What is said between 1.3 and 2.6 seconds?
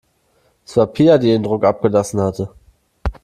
Druck abgelassen hatte.